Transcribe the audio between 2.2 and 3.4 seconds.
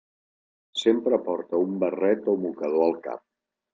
o mocador al cap.